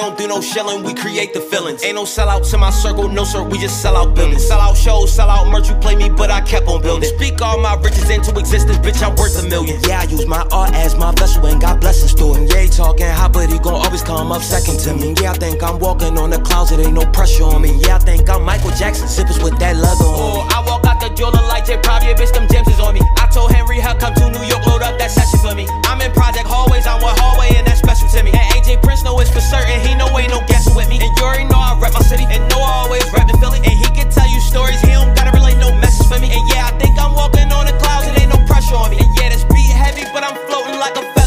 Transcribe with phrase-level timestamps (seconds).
[0.00, 1.84] don't do no shelling, we create the feelings.
[1.84, 4.46] Ain't no sellouts in my circle, no sir, we just sell out buildings.
[4.46, 7.08] Sell out shows, sell out merch, you play me, but I kept on building.
[7.16, 9.80] Speak all my riches into existence, bitch, I'm worth a million.
[9.86, 12.50] Yeah, I use my art as my vessel and got blessings to it.
[12.50, 15.14] Yeah, he talking hot, but he gon' always come up second to me.
[15.20, 17.78] Yeah, I think I'm walking on the clouds, it ain't no pressure on me.
[17.86, 20.40] Yeah, I think I'm Michael Jackson, zippers with that leather on me.
[20.40, 21.80] Oh, I walk the jeweler like J.
[21.82, 23.00] Probably, bitch, them gems is on me.
[23.16, 25.64] I told Henry, hell, come to New York, load up that session for me.
[25.88, 28.30] I'm in project hallways, I'm with hallway, and that's special to me.
[28.36, 31.00] And AJ Prince know it's for certain, he know ain't no guessing with me.
[31.00, 33.64] And you already know I rep my city, and know I always rep the Philly.
[33.64, 36.28] And he can tell you stories, he don't gotta relay no message for me.
[36.28, 39.00] And yeah, I think I'm walking on the clouds, it ain't no pressure on me.
[39.00, 41.19] And yeah, this beat heavy, but I'm floating like a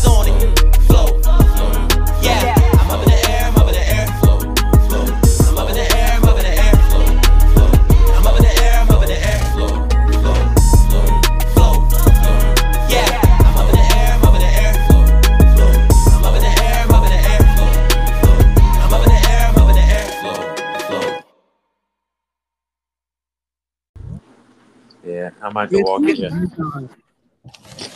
[25.54, 26.52] might go walk in.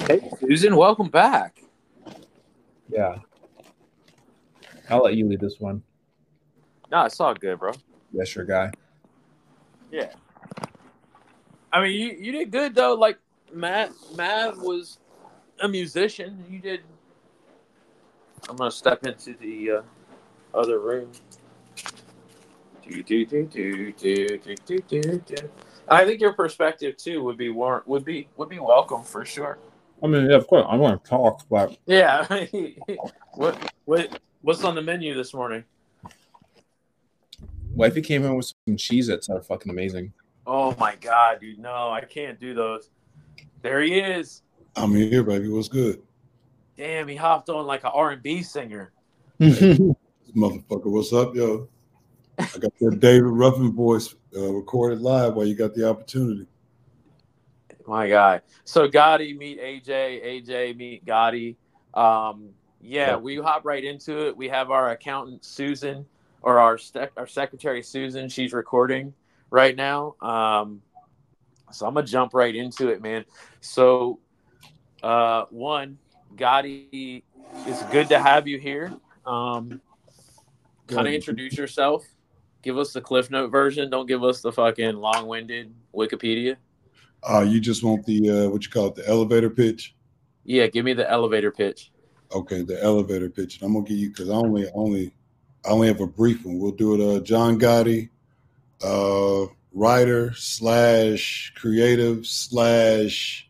[0.07, 1.63] Hey, Susan, welcome back.
[2.87, 3.17] Yeah.
[4.89, 5.81] I'll let you lead this one.
[6.91, 7.73] No, it's all good, bro.
[8.13, 8.71] Yes, your guy.
[9.91, 10.13] Yeah.
[11.73, 12.93] I mean, you, you did good though.
[12.93, 13.17] Like
[13.51, 14.99] Matt, Matt was
[15.59, 16.45] a musician.
[16.49, 16.81] You did.
[18.47, 19.81] I'm gonna step into the uh,
[20.53, 21.11] other room.
[22.87, 25.49] Do, do, do, do, do, do, do, do, do.
[25.89, 29.57] I think your perspective too would be war- would be would be welcome for sure.
[30.03, 32.25] I mean, yeah, of course, I want to talk, but Yeah.
[33.33, 35.63] what what what's on the menu this morning?
[37.73, 40.11] wifey came in with some cheese its that are fucking amazing.
[40.47, 41.59] Oh my god, dude!
[41.59, 42.89] No, I can't do those.
[43.61, 44.41] There he is.
[44.75, 45.47] I'm here, baby.
[45.49, 46.01] What's good?
[46.75, 48.91] Damn, he hopped on like an R and B singer.
[49.39, 51.67] Motherfucker, what's up, yo?
[52.39, 56.47] I got that David Ruffin voice uh, recorded live while you got the opportunity.
[57.87, 58.41] My guy.
[58.65, 61.55] So Gotty meet AJ, AJ meet Gotty.
[61.93, 62.49] Um,
[62.81, 64.37] yeah, we hop right into it.
[64.37, 66.05] We have our accountant Susan,
[66.41, 68.29] or our sec- our secretary Susan.
[68.29, 69.13] She's recording
[69.49, 70.15] right now.
[70.21, 70.81] Um,
[71.71, 73.25] so I'm gonna jump right into it, man.
[73.61, 74.19] So,
[75.01, 75.97] uh, one,
[76.35, 77.23] Gotty,
[77.65, 78.93] it's good to have you here.
[79.25, 79.81] Um,
[80.87, 82.05] kind of introduce yourself.
[82.67, 83.89] Give us the Cliff Note version.
[83.89, 86.57] Don't give us the fucking long-winded Wikipedia.
[87.23, 89.95] Uh, you just want the uh, what you call it, the elevator pitch?
[90.43, 91.93] Yeah, give me the elevator pitch.
[92.33, 93.61] Okay, the elevator pitch.
[93.61, 95.13] I'm gonna give you because I only only
[95.65, 96.59] I only have a brief one.
[96.59, 96.99] We'll do it.
[96.99, 98.09] Uh, John Gotty,
[98.83, 103.49] uh, writer slash creative slash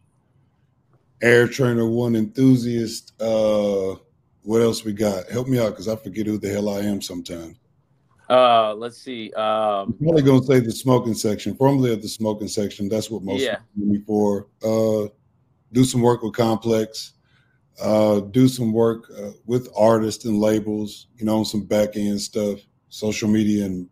[1.24, 3.20] air trainer one enthusiast.
[3.20, 3.96] Uh,
[4.44, 5.28] what else we got?
[5.32, 7.58] Help me out because I forget who the hell I am sometimes.
[8.30, 9.32] Uh, let's see.
[9.34, 12.90] Um, I'm probably gonna say the smoking section, formerly of the smoking section.
[12.90, 13.56] That's what most Yeah.
[13.56, 14.48] people know me for.
[14.64, 15.10] Uh,
[15.72, 17.14] do some work with Complex.
[17.82, 21.08] Uh, do some work uh, with artists and labels.
[21.18, 23.88] You know, some back end stuff, social media and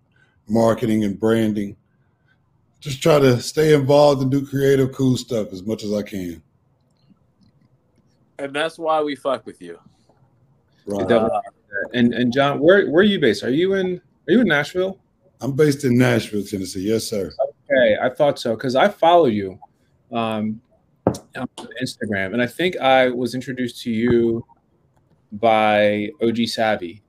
[0.49, 1.77] marketing and branding.
[2.81, 6.41] Just try to stay involved and do creative, cool stuff as much as I can.
[8.37, 9.79] and that's why we fuck with you.
[10.85, 11.07] Right.
[11.07, 11.39] Definitely.
[11.93, 13.43] And and John, where where are you based?
[13.43, 14.99] Are you in are you in Nashville?
[15.41, 16.81] I'm based in Nashville, Tennessee.
[16.81, 17.31] Yes, sir.
[17.69, 19.59] Okay, I thought so because I follow you
[20.11, 20.61] um,
[21.35, 21.47] on
[21.81, 24.45] Instagram, and I think I was introduced to you
[25.33, 27.01] by OG Savvy.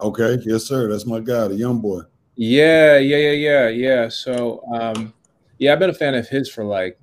[0.00, 0.38] Okay.
[0.44, 0.88] Yes, sir.
[0.88, 2.00] That's my guy, the young boy.
[2.36, 4.08] Yeah, yeah, yeah, yeah, yeah.
[4.08, 5.14] So, um,
[5.58, 6.98] yeah, I've been a fan of his for like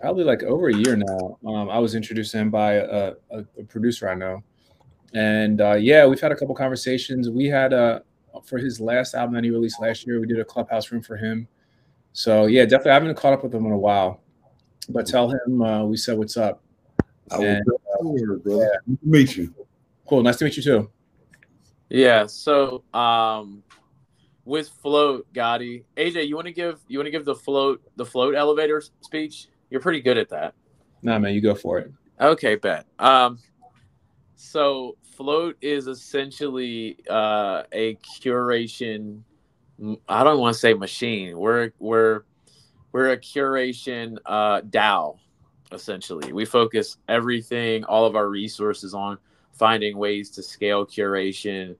[0.00, 1.38] probably like over a year now.
[1.46, 4.42] Um, I was introduced to him by a, a, a producer I know,
[5.14, 7.30] and uh, yeah, we've had a couple conversations.
[7.30, 8.02] We had a
[8.44, 10.20] for his last album that he released last year.
[10.20, 11.48] We did a clubhouse room for him.
[12.12, 12.92] So yeah, definitely.
[12.92, 14.20] I haven't caught up with him in a while,
[14.88, 16.62] but tell him uh, we said what's up.
[17.30, 18.42] I will And, brother.
[18.44, 19.54] Good to meet you.
[20.08, 20.90] Cool, nice to meet you too.
[21.88, 22.26] Yeah.
[22.26, 23.62] So, um,
[24.44, 28.06] with float, Gotty, AJ, you want to give you want to give the float the
[28.06, 29.48] float elevator speech?
[29.70, 30.54] You're pretty good at that.
[31.02, 31.92] Nah, man, you go for it.
[32.20, 32.86] Okay, bet.
[32.98, 33.38] Um,
[34.36, 39.22] so float is essentially uh, a curation.
[40.08, 41.38] I don't want to say machine.
[41.38, 42.22] We're we're
[42.92, 45.18] we're a curation uh, DAO.
[45.72, 49.18] Essentially, we focus everything, all of our resources on
[49.52, 51.76] finding ways to scale curation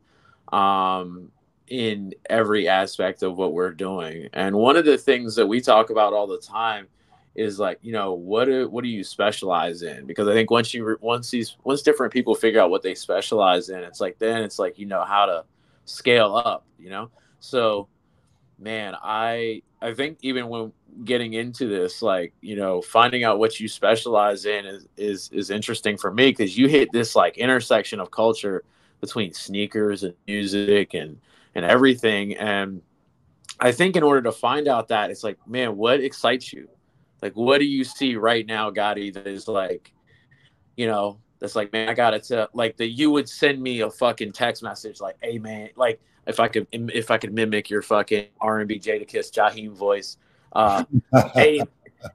[0.52, 1.30] um,
[1.68, 4.28] in every aspect of what we're doing.
[4.32, 6.88] And one of the things that we talk about all the time
[7.36, 10.72] is like you know what do what do you specialize in because i think once
[10.72, 14.42] you once these once different people figure out what they specialize in it's like then
[14.42, 15.44] it's like you know how to
[15.86, 17.10] scale up, you know?
[17.40, 17.88] So
[18.58, 20.72] man, I I think even when
[21.04, 25.50] getting into this, like, you know, finding out what you specialize in is is, is
[25.50, 28.64] interesting for me because you hit this like intersection of culture
[29.00, 31.18] between sneakers and music and
[31.54, 32.36] and everything.
[32.36, 32.82] And
[33.60, 36.68] I think in order to find out that, it's like, man, what excites you?
[37.22, 39.92] Like, what do you see right now, Gotty, that is like,
[40.76, 43.80] you know, that's like, man, I got it to like that you would send me
[43.80, 47.70] a fucking text message like, hey man, like if I could if I could mimic
[47.70, 50.16] your fucking R and B Jadakiss Jaheim voice,
[50.52, 50.84] uh,
[51.34, 51.60] hey,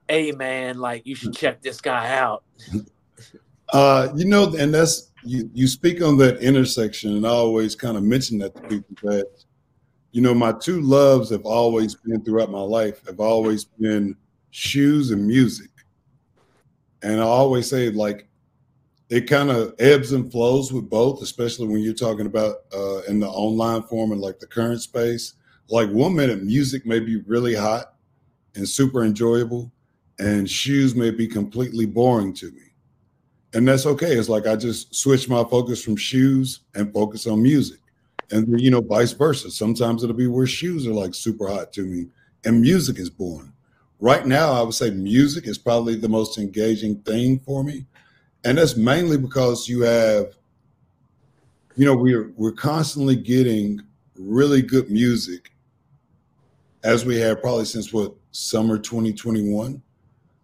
[0.07, 2.43] hey man, like you should check this guy out.
[3.73, 5.49] Uh, you know, and that's you.
[5.53, 9.27] You speak on that intersection, and I always kind of mention that to people that,
[10.11, 13.05] you know, my two loves have always been throughout my life.
[13.07, 14.17] Have always been
[14.51, 15.69] shoes and music,
[17.01, 18.27] and I always say like
[19.09, 23.19] it kind of ebbs and flows with both, especially when you're talking about uh, in
[23.19, 25.33] the online form and like the current space.
[25.69, 27.95] Like one minute, music may be really hot
[28.55, 29.71] and super enjoyable,
[30.19, 32.61] and shoes may be completely boring to me.
[33.53, 34.13] And that's okay.
[34.13, 37.79] It's like I just switch my focus from shoes and focus on music.
[38.31, 39.51] And, you know, vice versa.
[39.51, 42.07] Sometimes it'll be where shoes are like super hot to me
[42.45, 43.51] and music is boring.
[44.01, 47.85] Right now, I would say music is probably the most engaging thing for me.
[48.43, 50.33] And that's mainly because you have
[51.75, 53.79] you know we're we're constantly getting
[54.15, 55.51] really good music
[56.83, 59.81] as we have probably since what summer 2021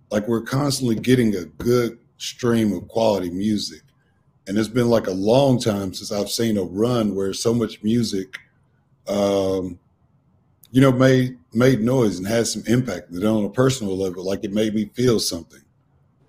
[0.09, 3.81] like we're constantly getting a good stream of quality music.
[4.47, 7.83] And it's been like a long time since i've seen a run where so much
[7.83, 8.37] music
[9.07, 9.79] um
[10.71, 14.43] you know made made noise and had some impact that on a personal level like
[14.43, 15.61] it made me feel something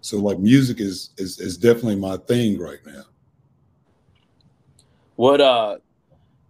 [0.00, 3.02] so like music is is is definitely my thing right now.
[5.16, 5.78] What uh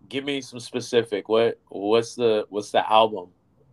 [0.09, 1.29] give me some specific.
[1.29, 3.31] What what's the what's the album?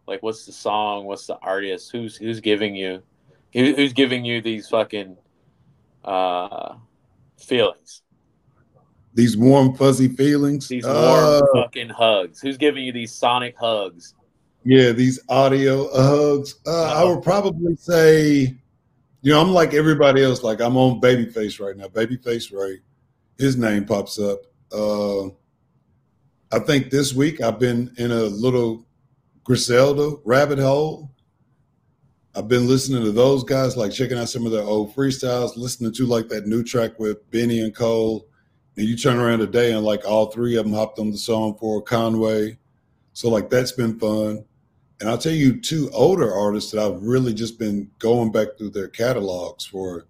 [0.07, 1.06] Like what's the song?
[1.06, 1.91] What's the artist?
[1.91, 3.03] Who's who's giving you
[3.53, 5.18] who's giving you these fucking
[6.03, 6.75] uh
[7.38, 8.01] feelings?
[9.15, 10.67] These warm fuzzy feelings.
[10.67, 12.39] These warm uh, fucking hugs.
[12.39, 14.13] Who's giving you these sonic hugs?
[14.63, 16.56] Yeah, these audio hugs.
[16.67, 17.01] Uh, uh-huh.
[17.01, 18.56] I would probably say
[19.25, 20.44] you know, I'm like everybody else.
[20.44, 21.88] Like I'm on Babyface right now.
[21.88, 22.77] Babyface Ray,
[23.39, 24.41] his name pops up.
[24.71, 25.29] Uh,
[26.51, 28.85] I think this week I've been in a little
[29.44, 31.09] Griselda rabbit hole.
[32.35, 35.91] I've been listening to those guys, like checking out some of their old freestyles, listening
[35.94, 38.27] to like that new track with Benny and Cole.
[38.77, 41.57] And you turn around today and like all three of them hopped on the song
[41.57, 42.57] for Conway.
[43.13, 44.44] So like that's been fun.
[45.00, 48.72] And I'll tell you two older artists that I've really just been going back through
[48.72, 50.06] their catalogs for.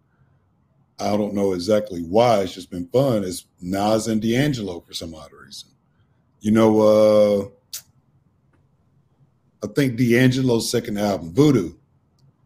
[0.97, 2.39] I don't know exactly why.
[2.39, 3.25] It's just been fun.
[3.25, 5.69] Is Nas and D'Angelo for some odd reason.
[6.39, 7.49] You know, uh
[9.63, 11.73] I think D'Angelo's second album, Voodoo,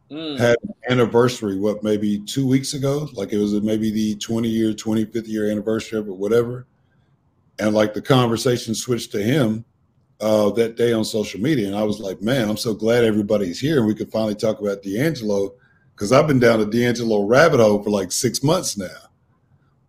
[0.09, 0.37] mm.
[0.37, 3.07] had an anniversary, what, maybe two weeks ago?
[3.13, 6.65] Like it was maybe the 20 year, 25th year anniversary of it, whatever.
[7.59, 9.65] And like the conversation switched to him
[10.21, 13.59] uh, that day on social media, and I was like, man, I'm so glad everybody's
[13.59, 15.53] here and we could finally talk about D'Angelo
[15.95, 18.87] because I've been down a D'Angelo rabbit hole for like six months now.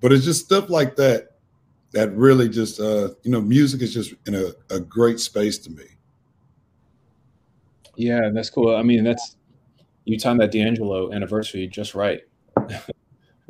[0.00, 1.30] But it's just stuff like that
[1.92, 5.70] that really just, uh, you know, music is just in a, a great space to
[5.70, 5.84] me.
[7.96, 8.74] Yeah, that's cool.
[8.74, 9.36] I mean, that's
[10.04, 12.22] you timed that D'Angelo anniversary just right.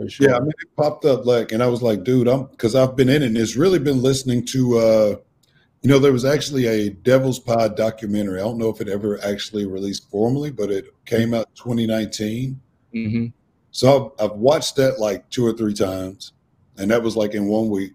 [0.09, 0.29] sure.
[0.29, 2.97] Yeah, I mean, it popped up like, and I was like, dude, I'm because I've
[2.97, 5.17] been in it and it's really been listening to uh
[5.83, 8.41] you know, there was actually a Devil's Pie documentary.
[8.41, 12.61] I don't know if it ever actually released formally, but it came out 2019.
[12.95, 13.27] Mm-hmm.
[13.71, 16.33] So I've, I've, watched that like two or three times,
[16.77, 17.93] and that was like in one week.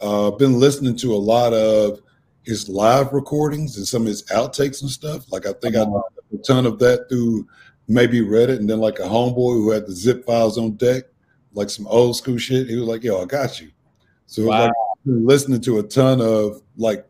[0.00, 2.00] Uh, I've been listening to a lot of
[2.42, 5.32] his live recordings and some of his outtakes and stuff.
[5.32, 5.90] Like I think uh-huh.
[5.96, 7.46] I a ton of that through
[7.88, 11.04] maybe Reddit, and then like a homeboy who had the zip files on deck,
[11.52, 12.68] like some old school shit.
[12.68, 13.70] He was like, "Yo, I got you."
[14.26, 14.66] So wow.
[14.66, 14.72] like
[15.04, 17.06] listening to a ton of like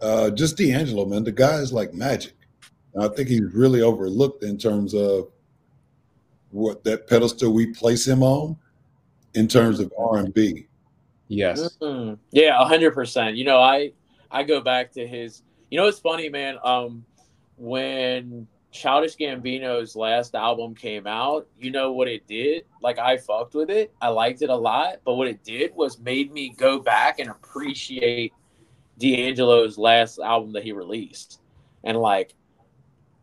[0.00, 1.24] uh, just D'Angelo, man.
[1.24, 2.34] The guy is like magic.
[2.94, 5.30] And I think he's really overlooked in terms of
[6.50, 8.56] what that pedestal we place him on
[9.34, 10.66] in terms of R and B.
[11.28, 11.76] Yes.
[11.80, 12.14] Mm-hmm.
[12.32, 13.36] Yeah, hundred percent.
[13.36, 13.92] You know, I
[14.30, 15.42] I go back to his.
[15.70, 16.58] You know, it's funny, man.
[16.64, 17.04] Um,
[17.60, 22.64] when Childish Gambino's last album came out, you know what it did?
[22.80, 23.92] Like I fucked with it.
[24.00, 27.28] I liked it a lot, but what it did was made me go back and
[27.28, 28.32] appreciate
[28.98, 31.40] D'Angelo's last album that he released.
[31.84, 32.34] And like,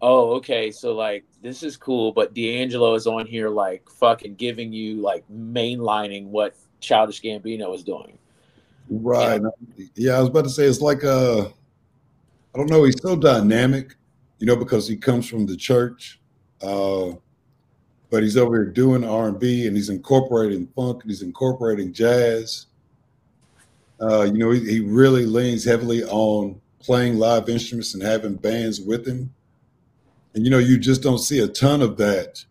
[0.02, 4.72] oh, okay, so like this is cool, but D'Angelo is on here like fucking giving
[4.72, 8.20] you like mainlining what Childish Gambino is doing.
[8.90, 9.42] Right.
[9.96, 11.48] Yeah, I was about to say it's like uh
[12.54, 13.96] I don't know, he's so dynamic,
[14.40, 16.20] you know, because he comes from the church.
[16.62, 17.14] Uh
[18.10, 22.68] but he's over here doing R&B and he's incorporating funk and he's incorporating jazz.
[24.00, 28.80] Uh, you know, he, he really leans heavily on playing live instruments and having bands
[28.80, 29.34] with him.
[30.34, 32.46] And you know, you just don't see a ton of that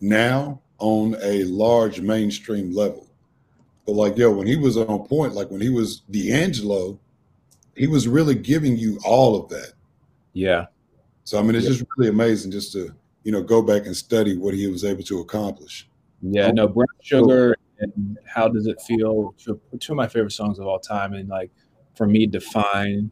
[0.00, 3.06] now on a large mainstream level.
[3.86, 6.98] But like, yo, when he was on point, like when he was D'Angelo,
[7.76, 9.72] he was really giving you all of that.
[10.32, 10.66] Yeah.
[11.26, 14.36] So I mean, it's just really amazing just to you know go back and study
[14.36, 15.88] what he was able to accomplish.
[16.22, 16.52] Yeah.
[16.52, 19.34] No, Brown Sugar and How Does It Feel?
[19.36, 21.50] Two, two of my favorite songs of all time, and like
[21.96, 23.10] for me, define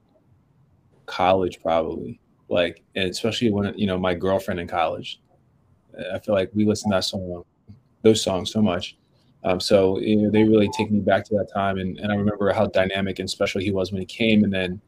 [1.07, 2.21] college probably.
[2.49, 5.21] Like, and especially when you know my girlfriend in college.
[6.13, 7.45] I feel like we listen to that song,
[8.03, 8.97] those songs so much.
[9.43, 12.15] Um, so you know, they really take me back to that time, and, and I
[12.15, 14.81] remember how dynamic and special he was when he came, and then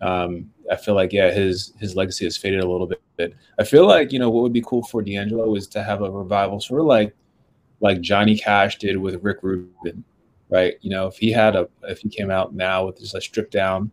[0.00, 3.34] um, I feel like yeah, his his legacy has faded a little bit.
[3.58, 6.10] I feel like you know what would be cool for D'Angelo is to have a
[6.10, 7.14] revival, sort of like
[7.80, 10.04] like Johnny Cash did with Rick Rubin,
[10.48, 10.74] right?
[10.80, 13.52] You know, if he had a if he came out now with just a stripped
[13.52, 13.90] down.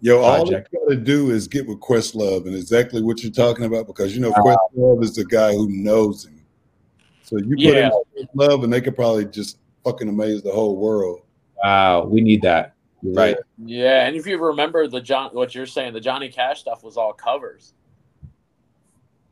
[0.00, 3.64] Yo, all you got to do is get with Questlove and exactly what you're talking
[3.64, 4.58] about because you know wow.
[4.76, 6.44] Questlove is the guy who knows him.
[7.22, 7.90] So you put yeah.
[8.16, 11.22] in love, and they could probably just fucking amaze the whole world.
[11.62, 12.75] Wow, we need that.
[13.02, 13.36] You're right.
[13.64, 16.96] Yeah, and if you remember the John, what you're saying, the Johnny Cash stuff was
[16.96, 17.74] all covers.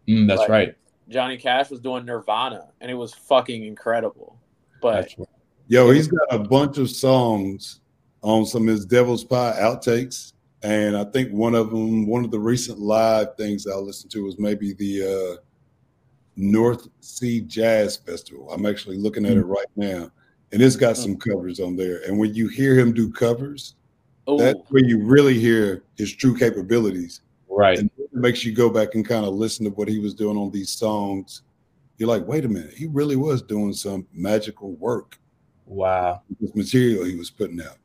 [0.08, 0.74] Mm, that's like, right.
[1.08, 4.38] Johnny Cash was doing Nirvana, and it was fucking incredible.
[4.80, 5.28] But right.
[5.66, 7.80] yo, he's got a bunch of songs
[8.22, 12.30] on some of his Devil's Pie outtakes, and I think one of them, one of
[12.30, 15.42] the recent live things I listened to was maybe the uh,
[16.36, 18.50] North Sea Jazz Festival.
[18.50, 19.48] I'm actually looking at it mm.
[19.48, 20.10] right now,
[20.54, 22.00] and it's got some covers on there.
[22.06, 23.74] And when you hear him do covers,
[24.30, 24.38] Ooh.
[24.38, 27.22] that's where you really hear his true capabilities.
[27.48, 27.76] Right.
[27.76, 30.36] And it makes you go back and kind of listen to what he was doing
[30.36, 31.42] on these songs.
[31.98, 35.18] You're like, wait a minute, he really was doing some magical work.
[35.66, 36.22] Wow.
[36.40, 37.78] This material he was putting out.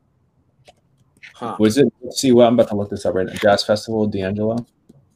[1.34, 1.58] Huh.
[1.60, 1.92] Was it?
[2.12, 3.34] See, well, I'm about to look this up right now.
[3.34, 4.64] Jazz Festival, D'Angelo.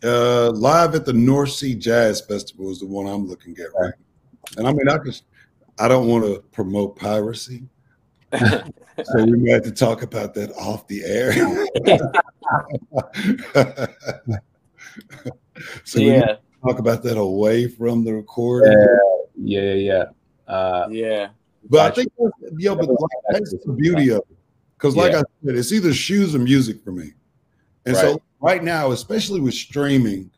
[0.04, 3.94] Uh, live at the North Sea Jazz Festival is the one I'm looking at right.
[4.58, 5.22] And I mean, I could,
[5.80, 7.64] I don't want to promote piracy,
[8.38, 8.64] so
[9.16, 11.34] we might have to talk about that off the air.
[15.84, 18.72] so yeah, talk about that away from the recording.
[19.38, 20.06] Yeah, yeah, yeah.
[20.54, 21.30] Uh, yeah.
[21.70, 22.12] But I think,
[22.58, 23.00] yeah, but like,
[23.30, 24.38] that's the beauty of it.
[24.78, 25.20] Because, like yeah.
[25.20, 27.14] I said, it's either shoes or music for me.
[27.86, 28.02] And right.
[28.02, 30.30] so right now, especially with streaming,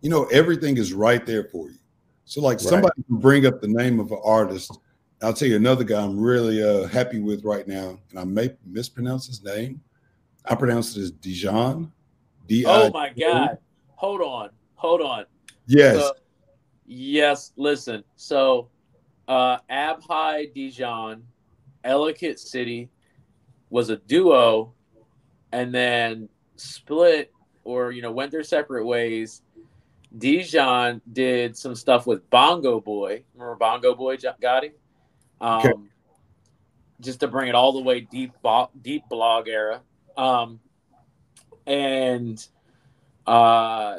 [0.00, 1.78] you know, everything is right there for you.
[2.26, 2.68] So like right.
[2.68, 4.78] somebody can bring up the name of an artist.
[5.22, 8.54] I'll tell you another guy I'm really uh, happy with right now, and I may
[8.66, 9.80] mispronounce his name.
[10.44, 11.90] I pronounce it as Dijon.
[12.46, 12.64] D.
[12.66, 13.58] Oh my God!
[13.94, 15.24] Hold on, hold on.
[15.66, 15.96] Yes.
[15.96, 16.12] So,
[16.84, 17.52] yes.
[17.56, 18.04] Listen.
[18.16, 18.68] So,
[19.26, 21.22] uh, Abhi Dijon,
[21.84, 22.90] Ellicott City,
[23.70, 24.74] was a duo,
[25.52, 27.32] and then split
[27.64, 29.42] or you know went their separate ways.
[30.16, 33.22] Dijon did some stuff with Bongo Boy.
[33.34, 34.72] Remember Bongo Boy Gotty?
[35.40, 35.72] Um, okay.
[37.00, 38.32] Just to bring it all the way deep,
[38.82, 39.82] deep blog era.
[40.16, 40.60] Um,
[41.66, 42.46] and
[43.26, 43.98] uh,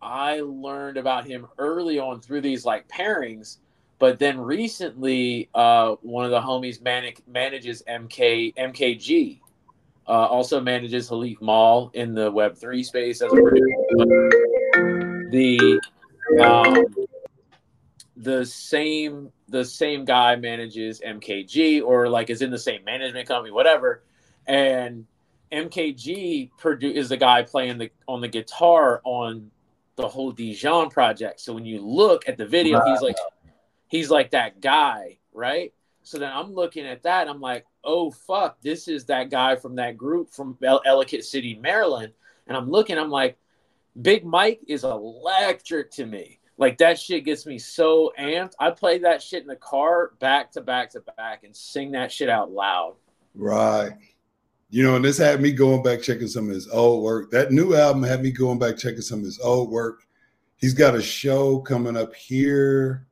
[0.00, 3.58] I learned about him early on through these like pairings.
[3.98, 9.40] But then recently, uh, one of the homies manic, manages MK Mk.gee,
[10.08, 14.42] uh, also manages Halif Mall in the Web three space as a producer.
[15.32, 15.80] The
[16.42, 16.84] um,
[18.16, 23.50] the same the same guy manages Mk.gee or like is in the same management company,
[23.50, 24.04] whatever.
[24.46, 25.06] And
[25.50, 29.50] Mk.gee produ- is the guy playing the on the guitar on
[29.96, 31.40] the whole Dijon project.
[31.40, 33.16] So when you look at the video, he's like
[33.88, 35.72] he's like that guy, right?
[36.02, 39.76] So then I'm looking at that, I'm like, oh fuck, this is that guy from
[39.76, 42.12] that group from El- Ellicott City, Maryland.
[42.46, 43.38] And I'm looking, I'm like,
[44.00, 46.38] Big Mike is electric to me.
[46.56, 48.52] Like that shit gets me so amped.
[48.58, 52.12] I play that shit in the car back to back to back and sing that
[52.12, 52.94] shit out loud.
[53.34, 53.92] Right.
[54.70, 57.30] You know, and this had me going back checking some of his old work.
[57.30, 60.06] That new album had me going back checking some of his old work.
[60.56, 63.06] He's got a show coming up here.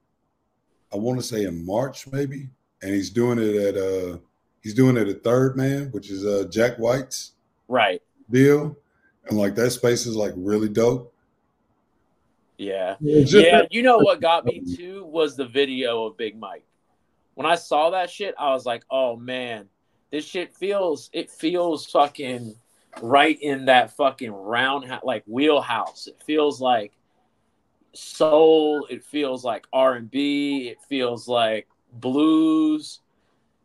[0.93, 2.49] I want to say in March, maybe,
[2.83, 4.19] and he's doing it at uh
[4.63, 7.33] he's doing it at Third Man, which is uh Jack White's
[7.69, 8.77] right deal,
[9.31, 11.13] and like that space is like really dope.
[12.59, 13.63] Yeah, yeah.
[13.71, 16.65] You know what got me too was the video of Big Mike.
[17.35, 19.69] When I saw that shit, I was like, oh man,
[20.11, 22.55] this shit feels it feels fucking
[23.01, 26.07] right in that fucking round like wheelhouse.
[26.07, 26.93] It feels like
[27.95, 28.87] soul.
[28.91, 30.69] It feels like R and B.
[30.69, 33.01] It feels like blues.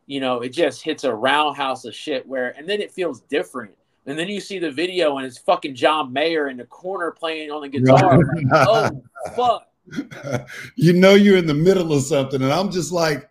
[0.05, 3.75] You know, it just hits a roundhouse of shit where, and then it feels different.
[4.05, 7.50] And then you see the video and it's fucking John Mayer in the corner playing
[7.51, 8.19] on the guitar.
[8.19, 9.01] like, oh
[9.35, 10.47] fuck!
[10.75, 13.29] you know you're in the middle of something, and I'm just like,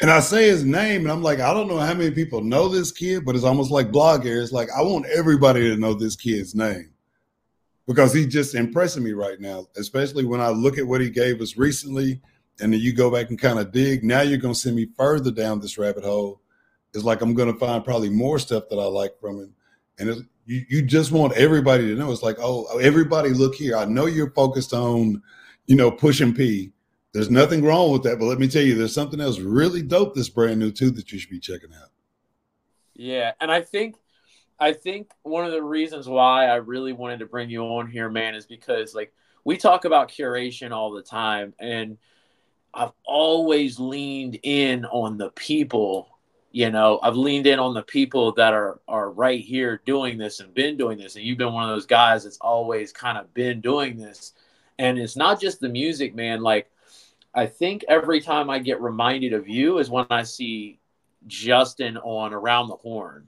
[0.00, 2.68] and I say his name, and I'm like, I don't know how many people know
[2.68, 4.42] this kid, but it's almost like blog air.
[4.42, 6.90] It's like I want everybody to know this kid's name
[7.86, 11.40] because he's just impressing me right now, especially when I look at what he gave
[11.40, 12.20] us recently,
[12.60, 14.04] and then you go back and kind of dig.
[14.04, 16.40] Now you're gonna send me further down this rabbit hole.
[16.92, 19.54] It's like I'm gonna find probably more stuff that I like from him,
[19.98, 22.12] and you you just want everybody to know.
[22.12, 23.76] It's like, oh, everybody, look here.
[23.76, 25.22] I know you're focused on,
[25.66, 26.72] you know, pushing P
[27.16, 30.14] there's nothing wrong with that, but let me tell you, there's something else really dope
[30.14, 31.88] that's brand new too that you should be checking out.
[32.92, 33.96] Yeah, and I think
[34.60, 38.10] I think one of the reasons why I really wanted to bring you on here,
[38.10, 41.96] man, is because like we talk about curation all the time, and
[42.74, 46.15] I've always leaned in on the people.
[46.56, 50.40] You know, I've leaned in on the people that are are right here doing this
[50.40, 53.34] and been doing this, and you've been one of those guys that's always kind of
[53.34, 54.32] been doing this.
[54.78, 56.40] And it's not just the music, man.
[56.40, 56.70] Like
[57.34, 60.78] I think every time I get reminded of you is when I see
[61.26, 63.26] Justin on Around the Horn.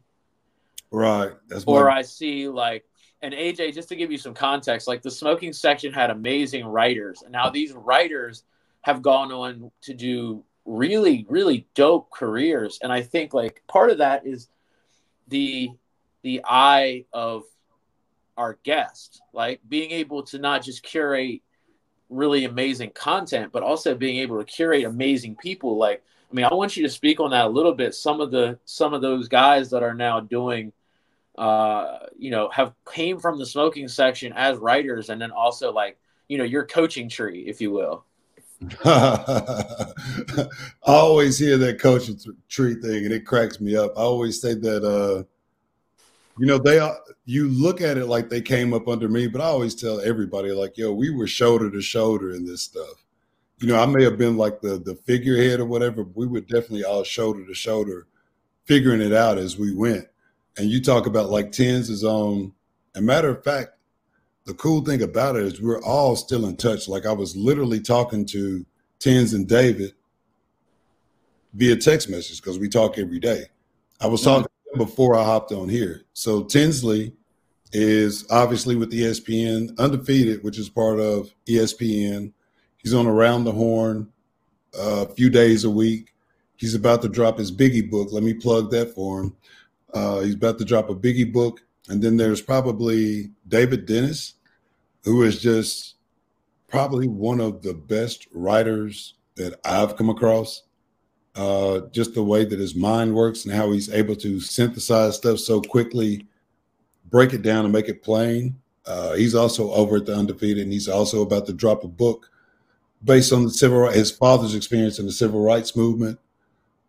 [0.91, 1.33] Right.
[1.49, 1.99] That's or my...
[1.99, 2.87] I see like
[3.21, 7.21] and AJ, just to give you some context, like the smoking section had amazing writers,
[7.21, 8.45] and now these writers
[8.81, 12.79] have gone on to do really, really dope careers.
[12.83, 14.49] And I think like part of that is
[15.29, 15.71] the
[16.23, 17.45] the eye of
[18.37, 21.43] our guest, like being able to not just curate
[22.11, 25.77] really amazing content, but also being able to curate amazing people.
[25.77, 27.95] Like, I mean, I want you to speak on that a little bit.
[27.95, 30.73] Some of the some of those guys that are now doing,
[31.37, 35.99] uh, you know, have came from the smoking section as writers, and then also like,
[36.29, 38.05] you know, your coaching tree, if you will.
[38.85, 39.93] I
[40.85, 42.19] always hear that coaching
[42.49, 43.93] tree thing, and it cracks me up.
[43.97, 44.85] I always say that.
[44.85, 45.25] uh
[46.39, 49.41] you know they are you look at it like they came up under me but
[49.41, 53.05] i always tell everybody like yo we were shoulder to shoulder in this stuff
[53.59, 56.41] you know i may have been like the the figurehead or whatever but we were
[56.41, 58.07] definitely all shoulder to shoulder
[58.65, 60.07] figuring it out as we went
[60.57, 62.53] and you talk about like tens is on
[62.95, 63.71] a matter of fact
[64.49, 67.81] the cool thing about it is we're all still in touch like i was literally
[67.81, 68.65] talking to
[68.99, 69.93] tens and david
[71.55, 73.45] via text message because we talk every day
[74.01, 74.41] i was mm-hmm.
[74.41, 76.03] talking before I hopped on here.
[76.13, 77.13] So Tinsley
[77.73, 82.33] is obviously with ESPN, undefeated, which is part of ESPN.
[82.79, 84.11] He's on Around the Horn
[84.79, 86.15] uh, a few days a week.
[86.57, 88.09] He's about to drop his Biggie book.
[88.11, 89.37] Let me plug that for him.
[89.93, 91.61] Uh, he's about to drop a Biggie book.
[91.89, 94.35] And then there's probably David Dennis,
[95.09, 95.95] who is just
[96.69, 100.65] probably one of the best writers that I've come across
[101.39, 105.39] uh, just the way that his mind works and how he's able to synthesize stuff
[105.39, 106.27] so quickly,
[107.11, 108.59] break it down and make it plain.
[108.85, 112.29] Uh, he's also over at the Undefeated, and he's also about to drop a book
[113.05, 116.19] based on the civil his father's experience in the civil rights movement.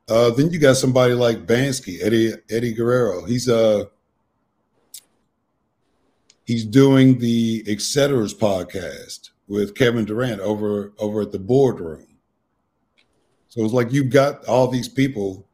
[0.09, 3.25] Uh, then you got somebody like Bansky, Eddie Eddie Guerrero.
[3.25, 3.85] He's uh
[6.49, 12.07] he's doing the Etceteras podcast with Kevin Durant over over at the boardroom.
[13.49, 15.47] So it's like you've got all these people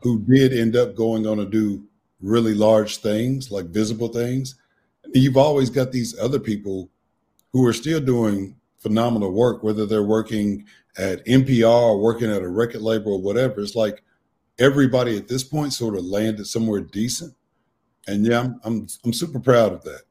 [0.00, 1.84] who did end up going on to do
[2.22, 4.54] really large things, like visible things.
[5.04, 6.88] And you've always got these other people
[7.52, 10.64] who are still doing phenomenal work, whether they're working
[10.96, 13.60] at NPR or working at a record label or whatever.
[13.60, 14.02] It's like
[14.58, 17.34] everybody at this point sort of landed somewhere decent.
[18.06, 20.04] And yeah, I'm I'm, I'm super proud of that.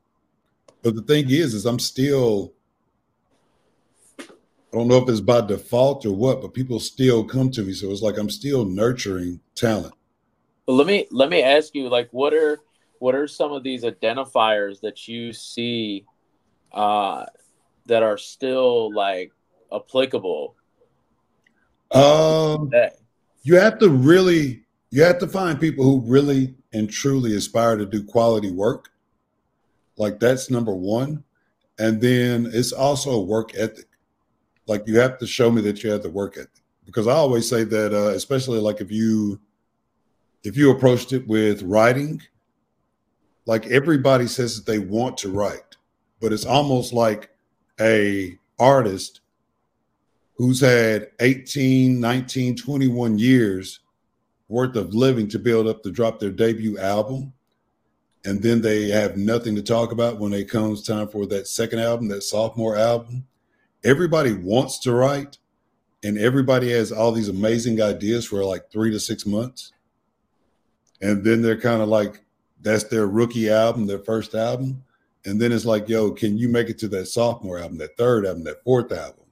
[0.82, 2.54] But the thing is, is I'm still
[4.72, 7.74] I don't know if it's by default or what, but people still come to me.
[7.74, 9.96] So it's like I'm still nurturing talent.
[10.68, 12.60] But let me let me ask you, like, what are
[13.00, 16.06] what are some of these identifiers that you see
[16.72, 17.26] uh,
[17.88, 19.32] that are still like
[19.74, 20.56] applicable?
[21.92, 22.72] Um,
[23.42, 27.88] you have to really you have to find people who really and truly aspire to
[27.88, 28.92] do quality work.
[30.00, 31.24] Like that's number one,
[31.78, 33.86] and then it's also a work ethic.
[34.66, 36.64] Like you have to show me that you have the work ethic.
[36.86, 39.40] Because I always say that, uh, especially like if you
[40.44, 42.22] if you approached it with writing,
[43.46, 45.76] like everybody says that they want to write,
[46.22, 47.30] but it's almost like
[47.82, 49.20] a artist
[50.36, 53.82] who's had 18, 19, 21 years
[54.48, 57.34] worth of living to build up to drop their debut album
[58.26, 61.80] and then they have nothing to talk about when it comes time for that second
[61.80, 63.26] album that sophomore album.
[63.84, 65.38] Everybody wants to write
[66.04, 69.72] and everybody has all these amazing ideas for like three to six months.
[71.02, 72.22] And then they're kind of like
[72.62, 74.84] that's their rookie album their first album.
[75.26, 78.26] And then it's like yo can you make it to that sophomore album that third
[78.26, 79.26] album that fourth album?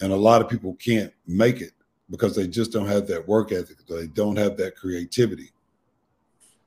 [0.00, 1.72] And a lot of people can't make it
[2.10, 3.78] because they just don't have that work ethic.
[3.88, 5.52] They don't have that creativity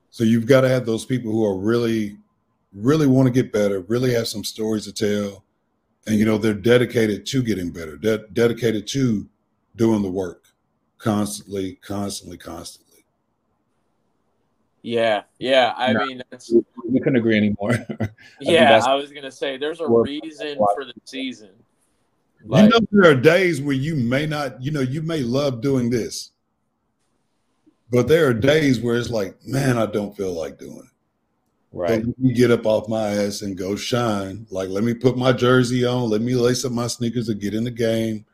[0.10, 2.18] so you've got to have those people who are really
[2.74, 5.44] really want to get better really have some stories to tell.
[6.08, 9.28] And you know they're dedicated to getting better de- dedicated to
[9.76, 10.46] doing the work
[10.98, 13.06] constantly constantly constantly.
[14.82, 16.54] Yeah yeah i no, mean that's
[16.88, 17.74] we couldn't agree anymore.
[18.40, 21.52] Yeah i was gonna say there's a reason for the season.
[22.46, 25.62] Like, you know there are days where you may not you know you may love
[25.62, 26.32] doing this
[27.92, 30.90] but there are days where it's like man i don't feel like doing it
[31.72, 32.04] Right.
[32.18, 34.48] you get up off my ass and go shine.
[34.50, 37.54] Like, let me put my jersey on, let me lace up my sneakers and get
[37.54, 38.26] in the game,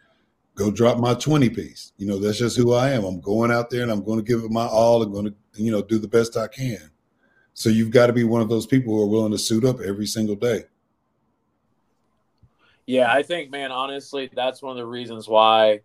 [0.56, 1.92] go drop my 20 piece.
[1.98, 3.04] You know, that's just who I am.
[3.04, 5.04] I'm going out there and I'm going to give it my all.
[5.04, 6.90] I'm going to, you know, do the best I can.
[7.54, 9.82] So you've got to be one of those people who are willing to suit up
[9.82, 10.64] every single day.
[12.86, 15.82] Yeah, I think, man, honestly, that's one of the reasons why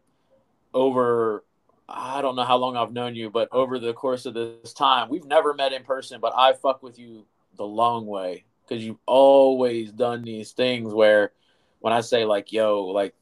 [0.73, 1.43] over
[1.93, 5.09] I don't know how long I've known you, but over the course of this time,
[5.09, 7.27] we've never met in person, but I fuck with you
[7.57, 11.33] the long way because you've always done these things where
[11.81, 13.15] when I say like, yo, like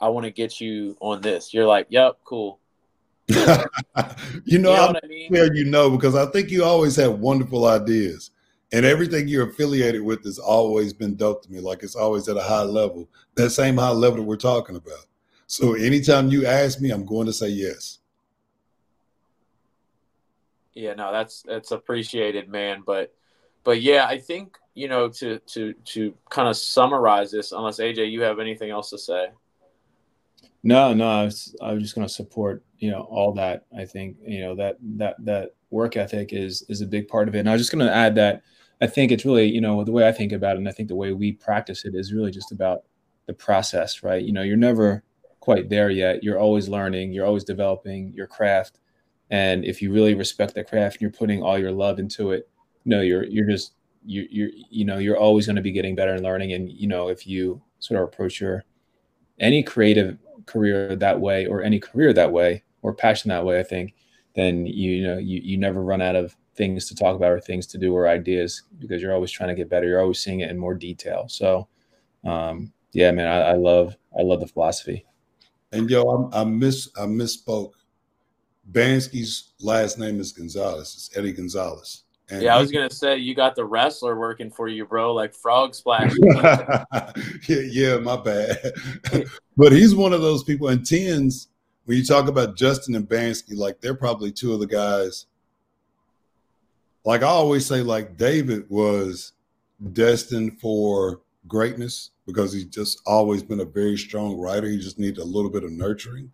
[0.00, 2.58] I want to get you on this, you're like, yep, cool.
[3.26, 3.66] you know,
[4.44, 5.32] you know I mean?
[5.54, 8.30] you know because I think you always have wonderful ideas,
[8.72, 11.60] and everything you're affiliated with has always been dope to me.
[11.60, 15.06] Like it's always at a high level, that same high level that we're talking about.
[15.46, 18.00] So anytime you ask me, I'm going to say yes.
[20.74, 22.82] Yeah, no, that's that's appreciated, man.
[22.84, 23.14] But
[23.62, 27.52] but yeah, I think you know to to to kind of summarize this.
[27.52, 29.28] Unless AJ, you have anything else to say?
[30.62, 33.66] No, no, I was, I was just going to support you know all that.
[33.76, 37.34] I think you know that that that work ethic is is a big part of
[37.34, 37.40] it.
[37.40, 38.42] And I was just going to add that
[38.80, 40.88] I think it's really you know the way I think about it, and I think
[40.88, 42.82] the way we practice it is really just about
[43.26, 44.22] the process, right?
[44.22, 45.02] You know, you're never
[45.40, 46.24] quite there yet.
[46.24, 47.12] You're always learning.
[47.12, 48.80] You're always developing your craft.
[49.30, 52.48] And if you really respect the craft and you're putting all your love into it,
[52.84, 53.72] no, you're you're just
[54.04, 56.52] you you're you know you're always going to be getting better and learning.
[56.52, 58.64] And you know if you sort of approach your
[59.38, 63.62] any creative career that way or any career that way or passion that way, I
[63.62, 63.94] think,
[64.34, 67.40] then you, you know you you never run out of things to talk about or
[67.40, 69.88] things to do or ideas because you're always trying to get better.
[69.88, 71.26] You're always seeing it in more detail.
[71.28, 71.66] So,
[72.24, 75.04] um, yeah, man, I, I love I love the philosophy.
[75.72, 77.72] And yo, I, I miss I misspoke.
[78.72, 80.94] Bansky's last name is Gonzalez.
[80.94, 82.04] It's Eddie Gonzalez.
[82.30, 85.34] And yeah, I was gonna say you got the wrestler working for you, bro, like
[85.34, 86.12] Frog Splash.
[86.92, 88.72] yeah, yeah, my bad.
[89.56, 90.68] but he's one of those people.
[90.68, 91.48] And tens,
[91.84, 95.26] when you talk about Justin and Bansky, like they're probably two of the guys.
[97.04, 99.32] Like I always say, like David was
[99.92, 104.66] destined for greatness because he's just always been a very strong writer.
[104.66, 106.32] He just needed a little bit of nurturing.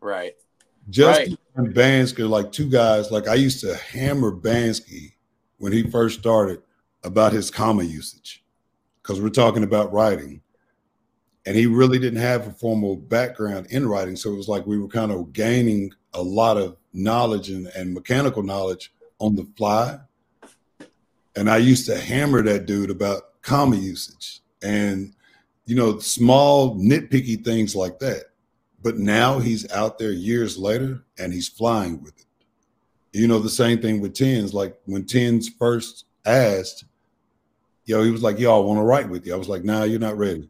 [0.00, 0.34] Right.
[0.90, 1.66] Justin right.
[1.66, 3.10] and Bansky are like two guys.
[3.10, 5.12] Like I used to hammer Bansky
[5.58, 6.62] when he first started
[7.04, 8.44] about his comma usage
[9.02, 10.40] because we're talking about writing.
[11.46, 14.16] And he really didn't have a formal background in writing.
[14.16, 17.94] So it was like we were kind of gaining a lot of knowledge and, and
[17.94, 19.98] mechanical knowledge on the fly.
[21.36, 25.14] And I used to hammer that dude about comma usage and,
[25.64, 28.24] you know, small nitpicky things like that.
[28.82, 32.26] But now he's out there years later and he's flying with it.
[33.12, 34.54] You know, the same thing with Tens.
[34.54, 36.84] Like when Tens first asked,
[37.84, 39.34] yo, he was like, I want to write with you.
[39.34, 40.48] I was like, nah, you're not ready.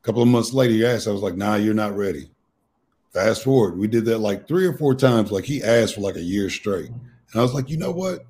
[0.00, 2.30] A couple of months later, he asked, I was like, nah, you're not ready.
[3.12, 5.30] Fast forward, we did that like three or four times.
[5.30, 6.88] Like he asked for like a year straight.
[6.88, 8.24] And I was like, you know what?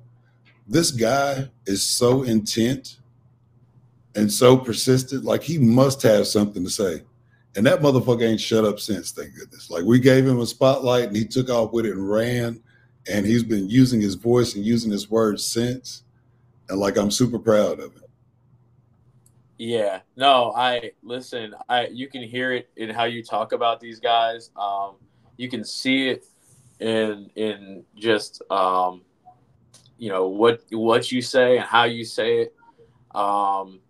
[0.67, 2.99] This guy is so intent
[4.15, 5.23] and so persistent.
[5.23, 7.03] Like he must have something to say.
[7.55, 9.69] And that motherfucker ain't shut up since, thank goodness.
[9.69, 12.61] Like we gave him a spotlight and he took off with it and ran.
[13.09, 16.03] And he's been using his voice and using his words since.
[16.69, 18.09] And like I'm super proud of it.
[19.57, 19.99] Yeah.
[20.15, 24.51] No, I listen, I you can hear it in how you talk about these guys.
[24.55, 24.95] Um,
[25.35, 26.25] you can see it
[26.79, 29.01] in in just um
[29.97, 32.55] you know what what you say and how you say it.
[33.13, 33.81] Um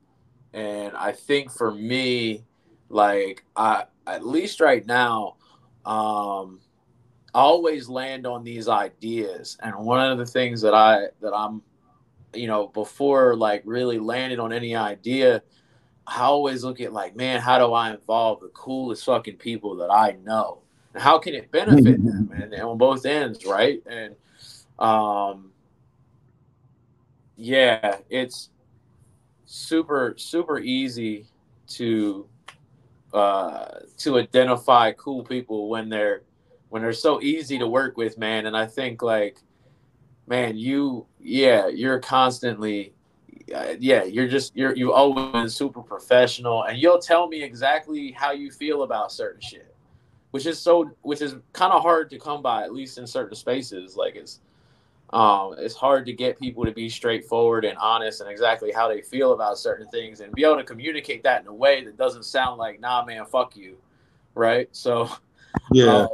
[0.53, 2.45] and I think for me,
[2.89, 5.35] like I at least right now,
[5.85, 6.59] um,
[7.33, 11.61] I always land on these ideas, and one of the things that I that I'm,
[12.33, 15.43] you know, before like really landing on any idea,
[16.07, 19.91] I always look at like, man, how do I involve the coolest fucking people that
[19.91, 20.59] I know?
[20.93, 22.31] And how can it benefit them?
[22.33, 23.83] And, and on both ends, right?
[23.85, 24.15] And
[24.79, 25.51] um,
[27.35, 28.49] yeah, it's
[29.45, 31.25] super super easy
[31.67, 32.27] to
[33.13, 36.23] uh, to identify cool people when they're
[36.69, 38.45] when they're so easy to work with, man.
[38.45, 39.39] And I think like,
[40.27, 42.93] man, you yeah, you're constantly
[43.53, 48.11] uh, yeah, you're just you're you always been super professional, and you'll tell me exactly
[48.11, 49.75] how you feel about certain shit,
[50.31, 53.35] which is so which is kind of hard to come by, at least in certain
[53.35, 53.95] spaces.
[53.95, 54.41] Like it's
[55.11, 59.01] um, it's hard to get people to be straightforward and honest and exactly how they
[59.01, 62.25] feel about certain things and be able to communicate that in a way that doesn't
[62.25, 63.77] sound like nah man fuck you.
[64.35, 64.69] Right?
[64.71, 65.09] So
[65.71, 65.85] yeah.
[65.85, 66.09] um,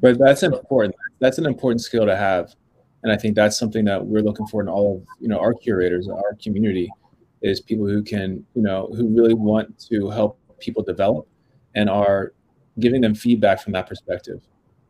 [0.00, 0.94] but that's important.
[1.18, 2.54] That's an important skill to have.
[3.04, 5.54] And i think that's something that we're looking for in all of you know our
[5.54, 6.90] curators our community
[7.42, 11.28] is people who can you know who really want to help people develop
[11.76, 12.32] and are
[12.80, 14.40] giving them feedback from that perspective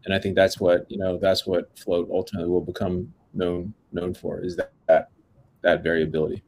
[0.05, 4.15] and I think that's what you know that's what float ultimately will become known known
[4.15, 5.11] for is that that,
[5.63, 6.43] that variability.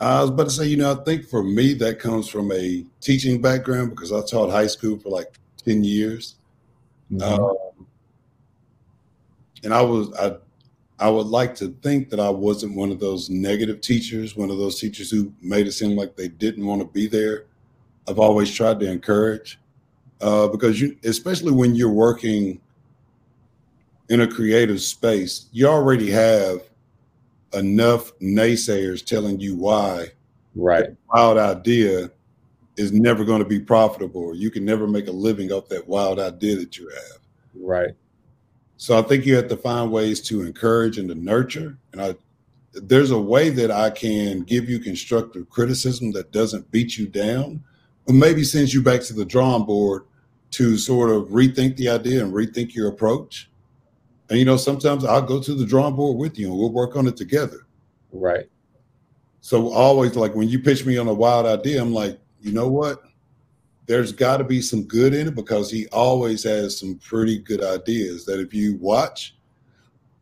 [0.00, 2.84] I was about to say, you know, I think for me that comes from a
[3.00, 6.36] teaching background because I taught high school for like ten years,
[7.10, 7.22] mm-hmm.
[7.22, 7.86] um,
[9.62, 10.36] and I was I
[10.98, 14.58] I would like to think that I wasn't one of those negative teachers, one of
[14.58, 17.46] those teachers who made it seem like they didn't want to be there.
[18.08, 19.58] I've always tried to encourage
[20.22, 22.60] uh, because you, especially when you're working
[24.08, 26.62] in a creative space, you already have
[27.54, 30.06] enough naysayers telling you why
[30.54, 32.10] right wild idea
[32.76, 34.34] is never going to be profitable.
[34.34, 37.18] You can never make a living off that wild idea that you have.
[37.54, 37.90] Right.
[38.78, 41.76] So I think you have to find ways to encourage and to nurture.
[41.92, 42.14] And I
[42.74, 47.62] there's a way that I can give you constructive criticism that doesn't beat you down,
[48.06, 50.04] but maybe sends you back to the drawing board
[50.52, 53.50] to sort of rethink the idea and rethink your approach.
[54.28, 56.94] And you know, sometimes I'll go to the drawing board with you and we'll work
[56.94, 57.66] on it together.
[58.12, 58.48] Right.
[59.40, 62.68] So always like when you pitch me on a wild idea, I'm like, you know
[62.68, 63.02] what?
[63.86, 67.64] There's got to be some good in it because he always has some pretty good
[67.64, 69.34] ideas that if you watch,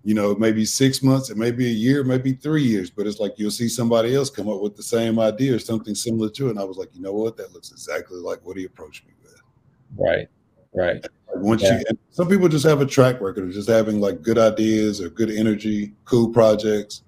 [0.03, 3.21] you know, maybe six months, it may be a year, maybe three years, but it's
[3.21, 6.47] like you'll see somebody else come up with the same idea or something similar to
[6.47, 6.51] it.
[6.51, 7.37] And I was like, you know what?
[7.37, 9.13] That looks exactly like what he approached me
[9.97, 10.29] Right.
[10.75, 11.05] Right.
[11.35, 11.79] Once yeah.
[11.79, 15.11] you, some people just have a track record of just having like good ideas or
[15.11, 17.03] good energy, cool projects.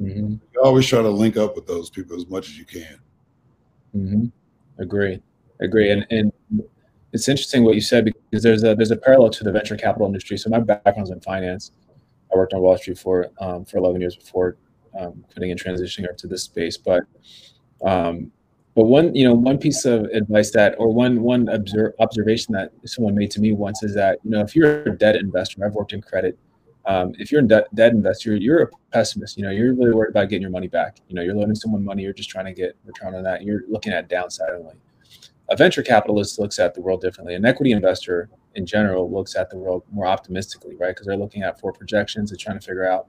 [0.00, 0.34] Mm-hmm.
[0.54, 2.98] You always try to link up with those people as much as you can.
[3.96, 4.82] Mm-hmm.
[4.82, 5.20] Agree.
[5.60, 5.90] Agree.
[5.90, 6.32] And and
[7.12, 10.06] it's interesting what you said because there's a there's a parallel to the venture capital
[10.06, 10.36] industry.
[10.38, 11.72] So my background's in finance.
[12.32, 14.56] I worked on Wall Street for um, for 11 years before
[14.98, 16.76] um, putting in transitioning to this space.
[16.76, 17.04] But
[17.84, 18.30] um,
[18.78, 22.70] but one, you know, one piece of advice that, or one one observe, observation that
[22.84, 25.74] someone made to me once is that, you know, if you're a debt investor, I've
[25.74, 26.38] worked in credit.
[26.86, 29.36] Um, if you're a debt, investor, you're a pessimist.
[29.36, 30.98] You know, you're really worried about getting your money back.
[31.08, 33.42] You know, you're loaning someone money, you're just trying to get return on that.
[33.42, 34.76] You're looking at downside only.
[35.48, 37.34] A venture capitalist looks at the world differently.
[37.34, 40.90] An equity investor, in general, looks at the world more optimistically, right?
[40.90, 43.08] Because they're looking at four projections, they're trying to figure out,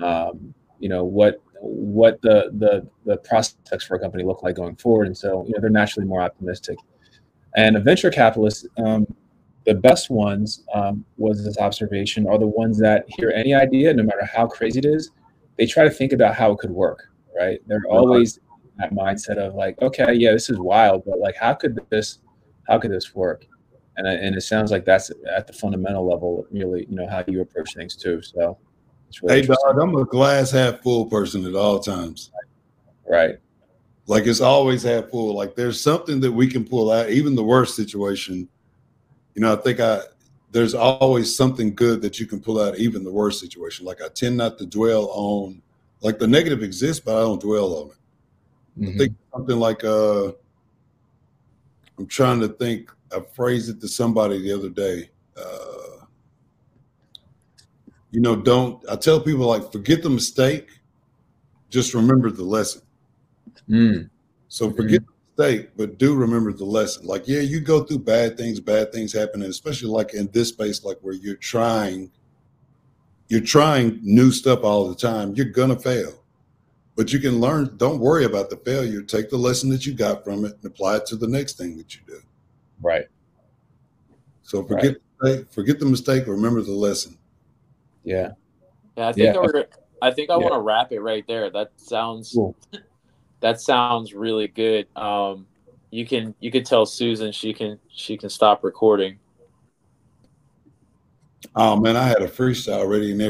[0.00, 4.76] um, you know, what what the the the prospects for a company look like going
[4.76, 6.78] forward, and so you know they're naturally more optimistic.
[7.56, 9.06] And a venture capitalist, um,
[9.64, 14.02] the best ones um, was this observation are the ones that hear any idea, no
[14.02, 15.10] matter how crazy it is,
[15.56, 17.10] they try to think about how it could work.
[17.38, 17.60] Right?
[17.66, 18.40] They're always
[18.78, 22.18] that mindset of like, okay, yeah, this is wild, but like, how could this,
[22.68, 23.46] how could this work?
[23.96, 27.40] And and it sounds like that's at the fundamental level, really, you know, how you
[27.40, 28.20] approach things too.
[28.20, 28.58] So
[29.22, 32.30] Really hey, dog, I'm a glass half full person at all times.
[33.08, 33.36] Right.
[34.06, 35.34] Like it's always half full.
[35.34, 38.48] Like there's something that we can pull out, even the worst situation.
[39.34, 40.00] You know, I think I
[40.52, 43.84] there's always something good that you can pull out, even the worst situation.
[43.84, 45.60] Like I tend not to dwell on
[46.02, 48.80] like the negative exists, but I don't dwell on it.
[48.80, 48.94] Mm-hmm.
[48.94, 50.28] I think something like uh
[51.98, 55.10] I'm trying to think, I phrased it to somebody the other day.
[55.36, 55.85] Uh
[58.10, 60.68] you know, don't I tell people like forget the mistake,
[61.70, 62.82] just remember the lesson.
[63.68, 64.10] Mm.
[64.48, 65.06] So forget mm.
[65.36, 67.06] the mistake, but do remember the lesson.
[67.06, 70.48] Like, yeah, you go through bad things, bad things happen, and especially like in this
[70.48, 72.10] space, like where you're trying,
[73.28, 76.22] you're trying new stuff all the time, you're gonna fail.
[76.96, 79.02] But you can learn, don't worry about the failure.
[79.02, 81.76] Take the lesson that you got from it and apply it to the next thing
[81.76, 82.20] that you do.
[82.80, 83.04] Right.
[84.42, 85.30] So forget right.
[85.30, 85.52] mistake.
[85.52, 86.26] Forget the mistake.
[86.26, 87.18] Remember the lesson.
[88.06, 88.30] Yeah.
[88.96, 89.40] Yeah, I think Yeah.
[89.42, 89.66] we're,
[90.00, 90.42] I think I Yeah.
[90.42, 91.50] want to wrap it right there.
[91.50, 92.54] That sounds Cool.
[93.40, 94.86] that sounds really good.
[94.96, 95.46] Um,
[95.90, 99.18] you can you can tell Susan she can she can stop recording.
[101.54, 103.18] Oh man, I had a freestyle ready and